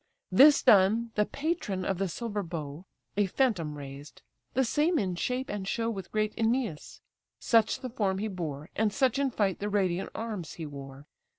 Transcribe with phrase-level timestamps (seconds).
[0.31, 2.85] This done, the patron of the silver bow
[3.17, 4.23] A phantom raised,
[4.55, 7.01] the same in shape and show With great Æneas;
[7.39, 11.05] such the form he bore, And such in fight the radiant arms he wore.